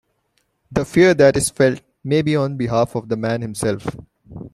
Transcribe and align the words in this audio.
The 0.71 0.83
fear 0.83 1.13
that 1.13 1.37
is 1.37 1.51
felt 1.51 1.79
may 2.03 2.23
be 2.23 2.35
on 2.35 2.57
behalf 2.57 2.95
of 2.95 3.07
the 3.07 3.15
man 3.15 3.43
himself. 3.43 3.85